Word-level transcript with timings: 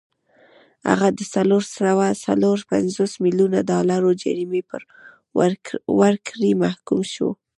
هغه 0.89 1.07
د 1.17 1.19
څلور 1.35 1.63
سوه 1.79 2.05
څلور 2.25 2.57
پنځوس 2.71 3.11
میلیونه 3.23 3.59
ډالرو 3.71 4.09
جریمې 4.23 4.61
پر 4.69 4.81
ورکړې 5.99 6.51
محکوم 6.63 7.01
شو. 7.13 7.29